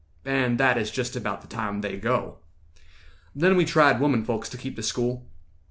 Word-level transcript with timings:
And 0.25 0.57
that 0.59 0.79
is 0.79 0.89
just 0.89 1.15
about 1.15 1.41
the 1.43 1.47
time 1.47 1.81
they 1.81 1.95
go. 1.95 2.39
"Then 3.35 3.55
we 3.55 3.65
tried 3.65 3.99
women 4.01 4.25
folks 4.25 4.49
to 4.49 4.57
keep 4.57 4.75
the 4.75 4.81
school. 4.81 5.27